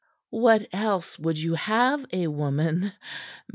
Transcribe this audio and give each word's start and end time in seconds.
"What 0.31 0.65
else 0.73 1.19
would 1.19 1.37
you 1.37 1.53
have 1.53 2.03
a 2.11 2.25
woman? 2.25 2.91